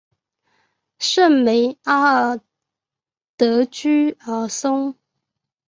[0.97, 2.39] 圣梅阿尔
[3.37, 4.95] 德居尔松。